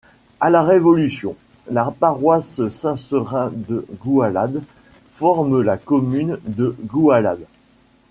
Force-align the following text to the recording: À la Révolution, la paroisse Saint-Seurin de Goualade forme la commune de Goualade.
À 0.39 0.49
la 0.49 0.63
Révolution, 0.63 1.35
la 1.69 1.91
paroisse 1.91 2.67
Saint-Seurin 2.69 3.51
de 3.53 3.85
Goualade 4.03 4.63
forme 5.11 5.61
la 5.61 5.77
commune 5.77 6.39
de 6.43 6.75
Goualade. 6.85 7.45